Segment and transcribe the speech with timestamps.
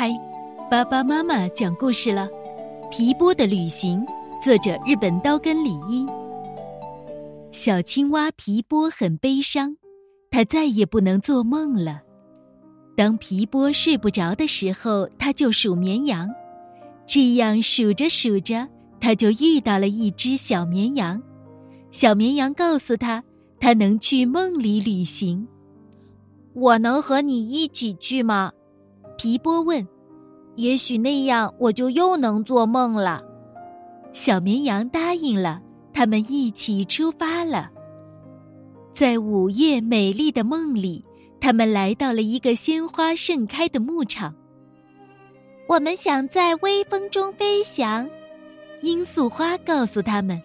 [0.00, 0.16] 嗨，
[0.70, 2.28] 爸爸妈妈讲故事了，
[2.88, 3.98] 《皮波的旅行》，
[4.40, 6.06] 作者日本刀根理一。
[7.50, 9.76] 小青蛙皮波很悲伤，
[10.30, 12.00] 他再也不能做梦了。
[12.96, 16.30] 当皮波睡不着的时候，他就数绵羊，
[17.04, 18.68] 这样数着数着，
[19.00, 21.20] 他就遇到了一只小绵羊。
[21.90, 23.20] 小绵羊告诉他，
[23.58, 25.48] 他能去梦里旅行。
[26.54, 28.52] 我能和你一起去吗？
[29.18, 29.84] 皮波问
[30.54, 33.20] ：“也许那样我就又能做梦了。”
[34.14, 35.60] 小绵羊答应了，
[35.92, 37.68] 他们一起出发了。
[38.92, 41.04] 在午夜美丽的梦里，
[41.40, 44.32] 他们来到了一个鲜花盛开的牧场。
[45.68, 48.08] 我们想在微风中飞翔，
[48.80, 50.40] 罂粟花告诉他们。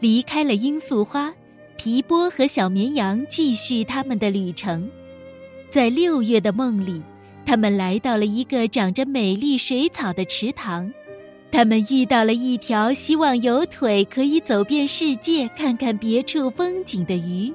[0.00, 1.32] 离开了罂粟花，
[1.76, 4.90] 皮波和小绵羊继续他们的旅程。
[5.68, 7.02] 在六月的梦里。
[7.46, 10.92] 他们来到了一个长着美丽水草的池塘，
[11.52, 17.52] 他们遇到了一条希望有腿可以走遍世界看看别处风景的鱼。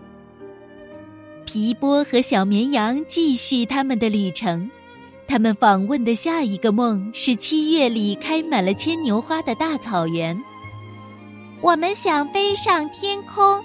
[1.45, 4.71] 皮波和小绵羊继续他们的旅程，
[5.27, 10.41] 他们访问的下一个梦是七月里开满了牵牛花的大草原。
[11.59, 13.61] 我们想飞上天空，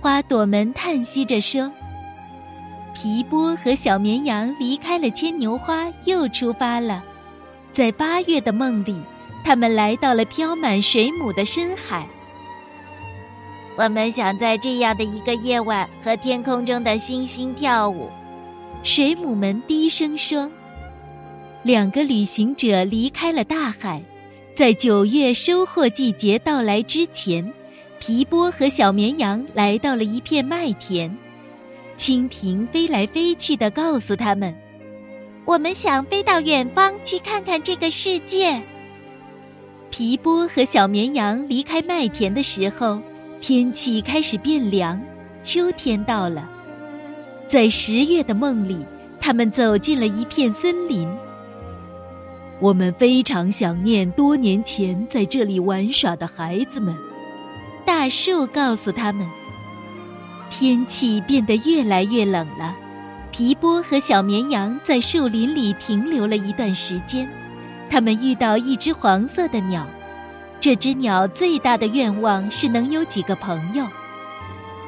[0.00, 1.70] 花朵们叹息着说。
[2.94, 7.04] 皮波和小绵羊离开了牵牛花，又出发了。
[7.72, 8.96] 在八月的梦里，
[9.44, 12.06] 他们来到了飘满水母的深海。
[13.76, 18.08] 我们想在这样的一个夜晚和天空中的星星跳舞。
[18.84, 20.48] 水母们低声说。
[21.64, 24.00] 两个旅行者离开了大海，
[24.54, 27.52] 在九月收获季节到来之前，
[27.98, 31.10] 皮波和小绵羊来到了一片麦田。
[31.96, 34.54] 蜻蜓飞来飞去的告诉他们
[35.44, 38.60] ：“我们想飞到远方去看看这个世界。”
[39.90, 43.00] 皮波和小绵羊离开麦田的时候，
[43.40, 45.00] 天气开始变凉，
[45.42, 46.50] 秋天到了。
[47.46, 48.84] 在十月的梦里，
[49.20, 51.08] 他们走进了一片森林。
[52.60, 56.94] 我们非常想念多年前在这里玩耍的孩子们，
[57.84, 59.24] 大树告诉他们。
[60.50, 62.74] 天气变得越来越冷了，
[63.32, 67.28] 皮波和小绵羊在树林里停留了一段时间。
[67.90, 69.86] 他们遇到一只黄色的鸟，
[70.60, 73.86] 这只鸟最大的愿望是能有几个朋友。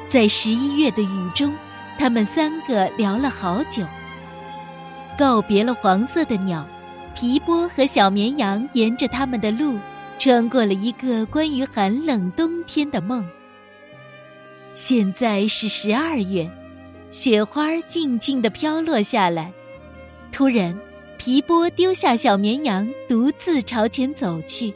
[0.09, 1.53] 在十一月的雨中，
[1.99, 3.85] 他们三个聊了好久。
[5.17, 6.65] 告别了黄色的鸟，
[7.13, 9.77] 皮波和小绵羊沿着他们的路，
[10.17, 13.25] 穿过了一个关于寒冷冬天的梦。
[14.77, 16.47] 现在是十二月，
[17.09, 19.51] 雪花静静的飘落下来。
[20.31, 20.79] 突然，
[21.17, 24.71] 皮波丢下小绵羊，独自朝前走去。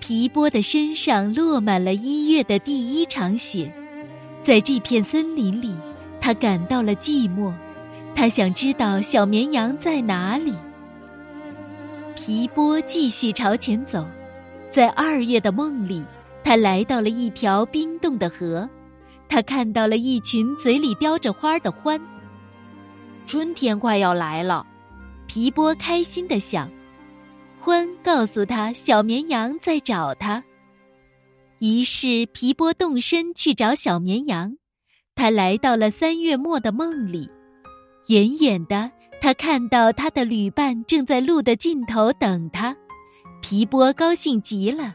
[0.00, 3.72] 皮波的身上落满了一月的第一场雪，
[4.42, 5.72] 在这片森林里，
[6.20, 7.52] 他感到了寂寞。
[8.16, 10.52] 他想知道小绵羊在哪里。
[12.16, 14.04] 皮波继续朝前走，
[14.72, 16.02] 在二月的梦里。
[16.46, 18.70] 他来到了一条冰冻的河，
[19.28, 22.00] 他看到了一群嘴里叼着花的獾。
[23.26, 24.64] 春天快要来了，
[25.26, 26.70] 皮波开心的想。
[27.60, 30.44] 獾告诉他，小绵羊在找他。
[31.58, 34.56] 于是皮波动身去找小绵羊。
[35.16, 37.28] 他来到了三月末的梦里，
[38.06, 42.76] 远远的，他看到他的旅伴正在路的尽头等他。
[43.42, 44.94] 皮波高兴极了。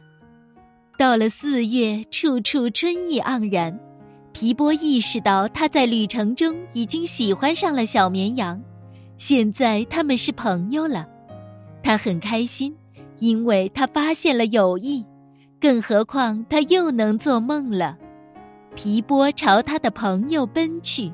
[1.01, 3.75] 到了四月，处处春意盎然。
[4.33, 8.61] 皮波意识到他在旅程中已经喜欢上了小绵羊，
[9.17, 11.07] 现在他们是朋友了。
[11.81, 12.71] 他很开心，
[13.17, 15.03] 因为他发现了友谊。
[15.59, 17.97] 更何况他又能做梦了。
[18.75, 21.11] 皮波朝他的朋友奔去。